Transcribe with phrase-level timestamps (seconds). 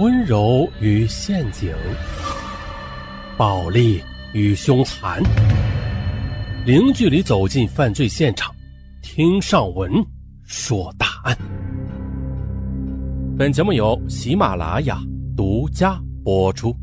[0.00, 1.76] 温柔与陷阱，
[3.36, 5.22] 暴力与凶残，
[6.64, 8.50] 零距离走进犯罪现场，
[9.02, 9.92] 听上文
[10.42, 11.36] 说大案。
[13.38, 14.98] 本节目由喜马拉雅
[15.36, 16.74] 独家播出。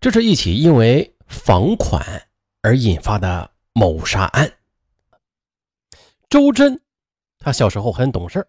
[0.00, 2.02] 这是一起因为房款
[2.62, 4.50] 而引发的谋杀案。
[6.30, 6.80] 周真。
[7.46, 8.44] 他小时候很懂事，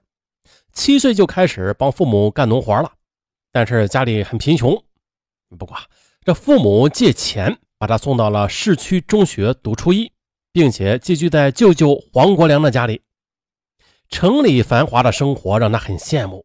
[0.73, 2.91] 七岁就开始帮父母干农活了，
[3.51, 4.75] 但是家里很贫穷。
[5.59, 5.77] 不过
[6.25, 10.11] 这父母借钱把他送到了市区中学读初一，
[10.51, 13.03] 并且寄居在舅舅黄国良的家里。
[14.09, 16.43] 城里繁华的生活让他很羡慕。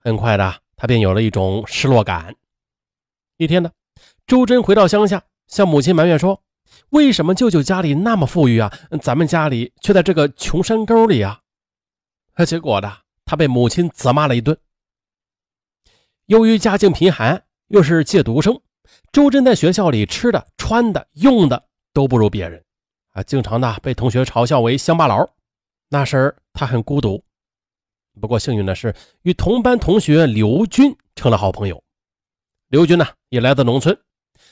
[0.00, 2.34] 很快的，他便有了一种失落感。
[3.36, 3.70] 一天呢，
[4.26, 6.42] 周真回到乡下，向母亲埋怨说
[6.90, 11.42] ：“为什么舅舅家里那么富裕啊，咱们家里却在这个穷山沟里啊？”
[12.44, 12.92] 结果呢，
[13.24, 14.58] 他被母亲责骂了一顿。
[16.26, 18.60] 由于家境贫寒，又是借读生，
[19.12, 22.62] 周真在学校里吃的、穿的、用的都不如别人，
[23.12, 25.26] 啊，经常呢被同学嘲笑为乡巴佬。
[25.88, 27.24] 那时他很孤独，
[28.20, 31.82] 不过幸运的是，与同班同学刘军成了好朋友。
[32.68, 33.96] 刘军呢，也来自农村，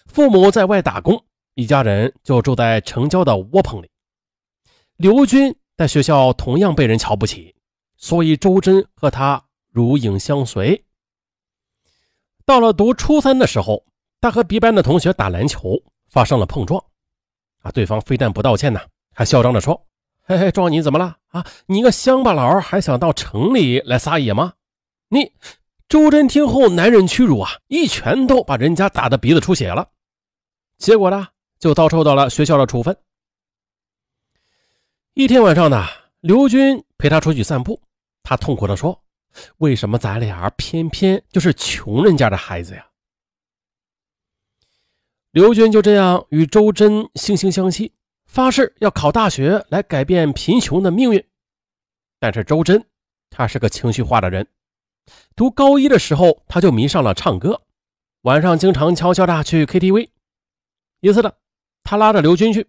[0.07, 3.91] 父母在外打工，一家人就住在城郊的窝棚里。
[4.97, 7.54] 刘军在学校同样被人瞧不起。
[8.05, 10.85] 所以周真和他如影相随。
[12.45, 13.83] 到了读初三的时候，
[14.21, 16.85] 他和别班的同学打篮球发生了碰撞，
[17.63, 18.79] 啊，对方非但不道歉呢，
[19.15, 19.87] 还嚣张地说
[20.21, 21.17] ：“嘿嘿，撞你怎么了？
[21.29, 24.53] 啊，你个乡巴佬还想到城里来撒野吗？”
[25.09, 25.33] 你
[25.89, 29.89] 周真听后难忍屈辱啊，一拳头把人家打得鼻子出血了，
[30.77, 32.95] 结果呢，就遭受到了学校的处分。
[35.15, 35.87] 一天晚上呢，
[36.21, 37.81] 刘军陪他出去散步。
[38.25, 39.05] 他痛苦地说
[39.59, 42.89] ：“为什么咱俩偏偏就是穷人家的孩子呀？”
[45.31, 47.93] 刘军就这样与周真惺惺相惜，
[48.27, 51.23] 发誓要考大学来改变贫穷的命运。
[52.19, 52.83] 但是周真，
[53.29, 54.47] 他是个情绪化的人。
[55.37, 57.61] 读高一的时候，他就迷上了唱歌，
[58.23, 60.09] 晚上经常悄悄的去 KTV。
[61.01, 61.37] 一次的，
[61.83, 62.67] 他拉着刘军去，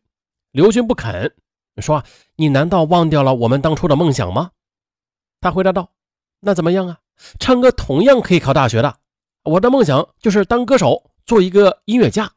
[0.52, 1.34] 刘军不肯，
[1.78, 2.04] 说
[2.36, 4.52] ：“你难道忘掉了我们当初的梦想吗？”
[5.46, 5.92] 他回答道
[6.42, 6.98] ：“那怎么样啊？
[7.40, 8.98] 唱歌同样可以考大学的。
[9.44, 12.32] 我的梦想就是当歌手，做一个音乐家。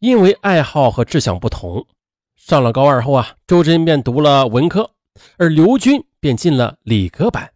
[0.00, 1.86] 因为爱好和志向不同，
[2.34, 4.90] 上了高二后啊，周真便读了文科，
[5.36, 7.52] 而刘军便进了理科班。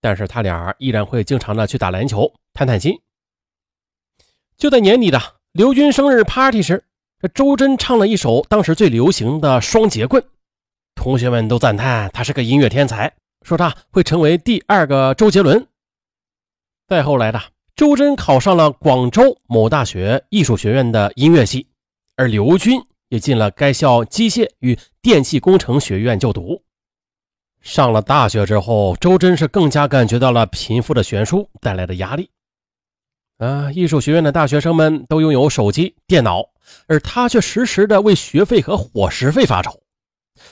[0.00, 2.96] 但是他俩依然会经常的去打篮球、谈谈心。
[4.56, 5.20] 就在年底的
[5.50, 6.84] 刘军生日 party 时，
[7.20, 10.22] 这周真唱了一首当时最流行的《双截棍》。”
[10.94, 13.12] 同学们都赞叹他是个音乐天才，
[13.42, 15.66] 说他会成为第二个周杰伦。
[16.86, 17.40] 再后来的
[17.76, 21.66] 周真考上了广州某大学艺术学院的音乐系，
[22.16, 26.62] 而刘军也进了该校机械与电气工程学院就读。
[27.60, 32.30] 上了大学之后，周真是更加感觉到了贫富的悬殊带来的压力。
[33.38, 36.44] 啊，艺术学院的大学生们都拥有手机、电脑，
[36.86, 39.83] 而他却时时的为学费和伙食费发愁。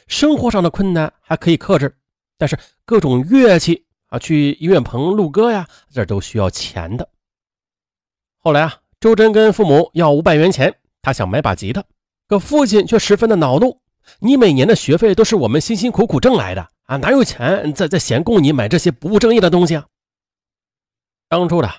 [0.07, 1.97] 生活上的困难还可以克制，
[2.39, 7.09] 但是各种乐器啊，去音乐棚录歌呀，这都需要钱的。
[8.39, 11.85] 后来啊，周真跟父母要五百元钱，他想买把吉他，
[12.27, 13.81] 可父亲却十分的恼怒
[14.21, 19.87] ：“你每年的学费都是我们辛辛苦苦挣来的啊，哪有钱再再闲供你买这些不务正业的东西啊？”
[21.29, 21.71] 当初的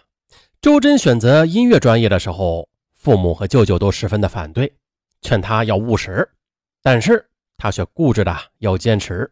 [0.61, 4.73] 周真选择音乐专业的时候，父母和舅舅都十分的反对，
[5.21, 6.29] 劝他要务实，
[6.81, 7.29] 但是。
[7.63, 9.31] 他却固执的要坚持。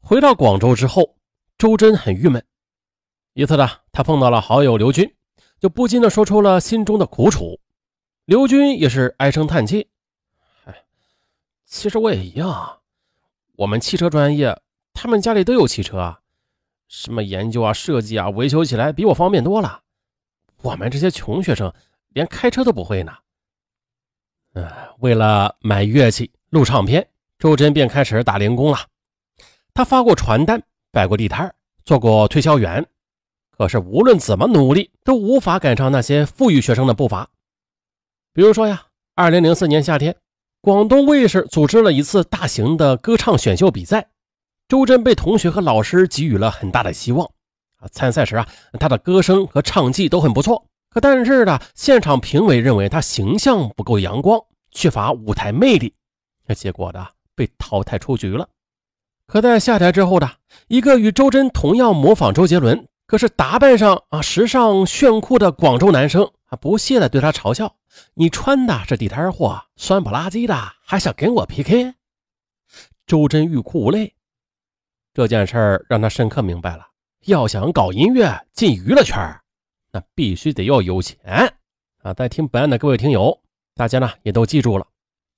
[0.00, 1.18] 回到广州之后，
[1.58, 2.42] 周真很郁闷。
[3.34, 5.14] 一次呢，他碰到了好友刘军，
[5.60, 7.60] 就不禁的说出了心中的苦楚。
[8.24, 9.90] 刘军也是唉声叹气
[10.64, 10.82] ：“哎，
[11.66, 12.80] 其实我也一样。
[13.56, 14.58] 我们汽车专业，
[14.94, 16.20] 他们家里都有汽车啊，
[16.88, 19.82] 什么研究啊、设计啊，维修起来比我方便多了。
[20.62, 21.70] 我们这些穷学生，
[22.14, 23.12] 连开车都不会呢。”
[24.98, 27.08] 为了买乐器、录唱片，
[27.38, 28.78] 周真便开始打零工了。
[29.74, 31.54] 他发过传单，摆过地摊，
[31.84, 32.84] 做过推销员。
[33.50, 37.28] 可是无论怎么努力，都无法赶上那些富裕学生的步伐。
[38.32, 38.86] 比如说呀，
[39.16, 40.14] 二零零四年夏天，
[40.60, 44.10] 广东卫视组织了一次大型的歌唱选秀比赛，
[44.68, 47.26] 周真被同学和老师给予了很大的希望。
[47.78, 48.48] 啊，参赛时啊，
[48.78, 50.67] 他的歌声和唱技都很不错。
[50.90, 54.40] 可但是呢，现场评委认为他形象不够阳光，
[54.70, 55.94] 缺乏舞台魅力，
[56.46, 58.48] 那结果呢被淘汰出局了。
[59.26, 60.30] 可在下台之后的
[60.68, 67.76] 一个与周真同样模仿周杰伦，可是打扮上啊时尚炫酷的广州男生啊，不屑的对他嘲笑
[68.14, 71.92] ：“你穿的是地摊货，酸不拉几的，还想跟我 PK？”
[73.06, 74.14] 周真欲哭无泪。
[75.12, 76.86] 这件事让他深刻明白了：
[77.26, 79.18] 要想搞音乐进娱乐圈，
[79.90, 81.18] 那必须得要有钱
[82.02, 82.12] 啊！
[82.14, 83.42] 在听本案的各位听友，
[83.74, 84.86] 大家呢也都记住了，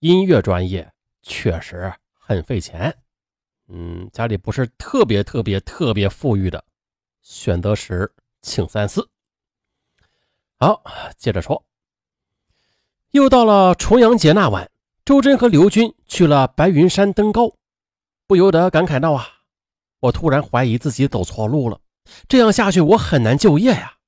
[0.01, 0.93] 音乐专业
[1.23, 2.93] 确实很费钱。
[3.69, 6.65] 嗯，家里不是特别特别特别富裕的，
[7.23, 8.13] 选择时
[8.43, 9.09] 请三思。
[10.59, 10.83] 好，
[11.17, 11.65] 接着说，
[13.13, 14.69] 又到了重阳节那晚，
[15.05, 17.53] 周真和刘军去了白云山登高，
[18.27, 19.27] 不由得感慨道：“啊，
[20.01, 21.81] 我突然怀疑自己走错路了，
[22.27, 23.99] 这样下去我很难就业呀。”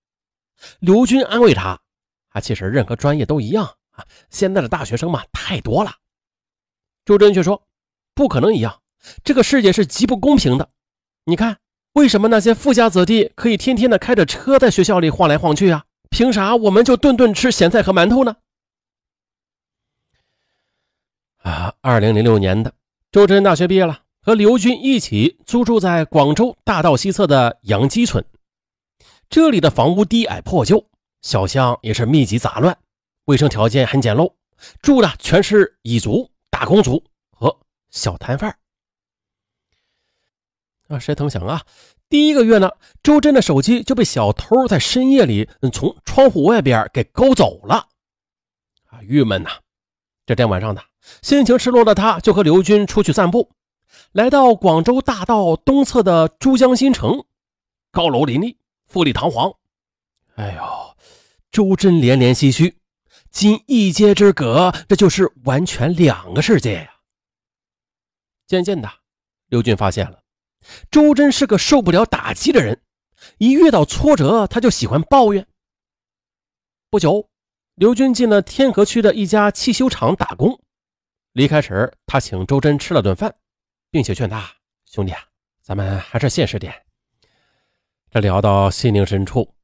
[0.81, 1.81] 刘军安慰他
[2.31, 5.93] ：“啊，其实任何专业都一样啊，现在的大学生嘛太多了。”
[7.05, 7.62] 周真却说
[8.14, 8.81] ：“不可能一样。”
[9.25, 10.69] 这个世界是极不公平的，
[11.25, 11.59] 你看，
[11.94, 15.85] 为什么那些富家子弟可以天天的开着车在学校里晃来晃去啊？
[16.09, 18.37] 凭啥我们就顿顿吃咸菜和馒头呢？
[21.38, 22.73] 啊，二零零六年的
[23.11, 28.25] 周真大学毕业了，和刘军一起租住在广州大道西侧的杨基村。
[29.32, 30.90] 这里的房屋低矮破旧，
[31.23, 32.76] 小巷也是密集杂乱，
[33.25, 34.31] 卫生条件很简陋，
[34.82, 37.58] 住的全是蚁族、打工族和
[37.88, 38.55] 小摊贩。
[40.88, 41.62] 啊，谁曾想啊，
[42.11, 42.70] 第一个月呢，
[43.02, 47.88] 周真的手机就被小偷在深夜里从窗户外边给勾走了。
[48.90, 49.49] 啊，郁闷呐！
[50.26, 50.82] 这天晚上呢
[51.23, 53.50] 心情失落的他，就和刘军出去散步，
[54.12, 57.25] 来到广州大道东侧的珠江新城，
[57.90, 58.58] 高楼林立，
[58.93, 59.50] 富丽堂皇。
[60.35, 60.97] 哎呦，
[61.50, 62.77] 周真连连唏嘘，
[63.31, 66.93] 仅一街之隔，这就是完全两个世界呀。
[68.47, 68.91] 渐渐的，
[69.47, 70.23] 刘军发现了。
[70.91, 72.83] 周真是个受不了打击的人，
[73.39, 75.47] 一遇到挫折他就喜欢抱怨。
[76.91, 77.31] 不久，
[77.77, 80.61] 刘军进了天河区的一家汽修厂打工。
[81.33, 83.35] 离开时，他请周真吃了顿饭，
[83.91, 84.55] 并且劝他
[84.85, 85.25] ：“兄弟啊，
[85.62, 86.75] 咱们还是现实点。”
[88.12, 89.55] 这聊到心灵深处，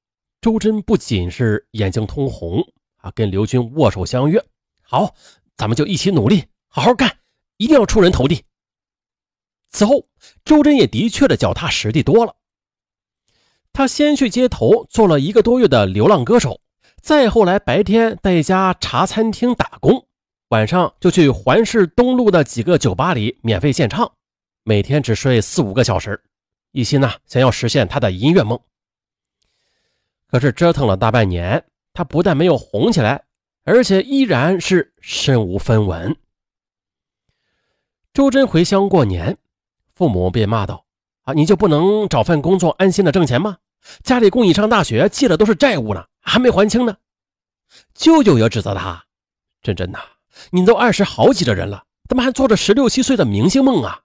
[0.40, 2.66] 周真不仅是眼睛通红
[2.96, 4.42] 啊，跟刘军握手相约
[4.80, 5.14] ：“好，
[5.54, 7.18] 咱们就一起努力，好好干，
[7.58, 8.42] 一定要出人头地。”
[9.68, 10.06] 此后，
[10.46, 12.36] 周真也的确的脚踏实地多了。
[13.74, 16.62] 他先去街头做了一个多月的流浪歌手，
[17.02, 20.06] 再后来白天在一家茶餐厅打工，
[20.48, 24.10] 晚上就去环市东路的几个酒吧里免费献唱，
[24.64, 26.22] 每天只睡四五个小时，
[26.72, 28.58] 一心呢想要实现他的音乐梦。
[30.26, 33.24] 可是折腾了大半年，他不但没有红起来，
[33.64, 36.16] 而且依然是身无分文。
[38.12, 39.38] 周真回乡过年。
[39.94, 40.84] 父母便骂道
[41.24, 43.58] ：“啊，你就不能找份工作安心的挣钱吗？
[44.04, 46.96] 家里供你上大学，借的都是债务呢，还没还清呢。”
[47.94, 49.04] 舅舅也指责他
[49.60, 49.98] ：“真真呐，
[50.50, 54.02] 你都二十好几的人了，怎么还做着十六七岁的明星梦啊？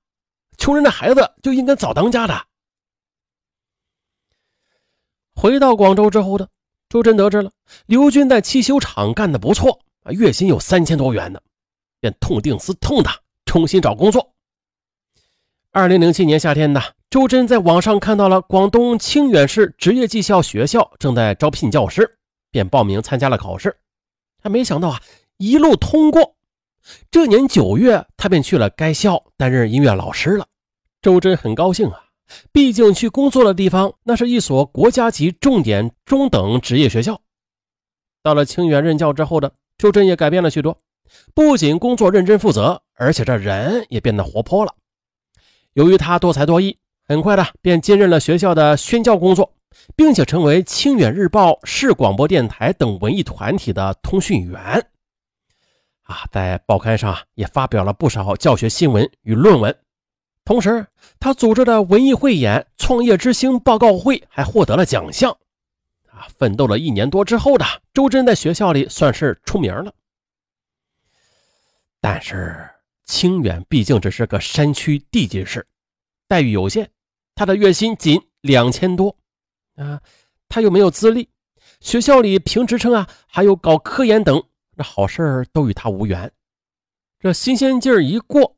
[0.57, 2.45] 穷人的孩子就应该早当家的。”
[5.35, 6.47] 回到广州之后呢
[6.89, 7.51] 周真得知了
[7.85, 11.39] 刘军在汽修厂干的不错啊，月薪有三千多元呢，
[11.99, 13.09] 便痛定思痛的
[13.45, 14.33] 重新找工作。
[15.71, 22.17] 二零零七年夏天呢，周真在网上看到了广东清远市职业技校学校正在招聘教师，
[22.51, 23.75] 便报名参加了考试。
[24.41, 25.01] 他没想到啊，
[25.37, 26.35] 一路通过。
[27.09, 30.45] 这年九月，他便去了该校担任音乐老师了。
[31.01, 32.02] 周真很高兴啊，
[32.51, 37.21] 毕竟去工作的地方那是一所国家级重点中等职业学校。
[38.21, 40.77] 到了清远任教之后的周真也改变了许多，
[41.33, 44.73] 不仅工作认真负责，而且这人也变得活泼了。
[45.73, 49.53] 由于他多才多艺，很快的便兼任了学校的宣教工作，
[49.95, 54.61] 并且成为清远日报、市广播电台等文艺团体的通讯员。
[56.03, 59.75] 啊，在报刊上也发表了不少教学新闻与论文。
[60.45, 60.85] 同时，
[61.19, 65.31] 他组织的文艺汇演、创业之星报告会还获得了奖项。
[66.09, 69.93] 啊，奋斗了一年多之后的周真，在学校里算是出名了。
[71.99, 72.69] 但是。
[73.05, 75.67] 清远毕竟只是个山区地级市，
[76.25, 76.89] 待遇有限，
[77.35, 79.13] 他的月薪仅两千多
[79.75, 80.01] 啊，
[80.47, 81.27] 他又没有资历，
[81.81, 84.41] 学校里评职称啊，还有搞科研等，
[84.77, 86.31] 那好事都与他无缘。
[87.19, 88.52] 这新鲜劲儿一过，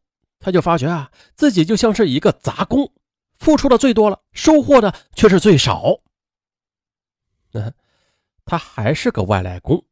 [0.45, 2.91] 他就发觉啊，自己就像是一个杂工，
[3.39, 6.01] 付出的最多了，收获的却是最少。
[7.53, 7.73] 嗯，
[8.45, 9.83] 他还是个外来工，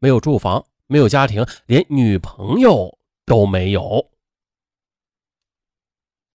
[0.00, 2.98] 没有住房，没有家庭，连女朋友。
[3.24, 4.09] 都没有。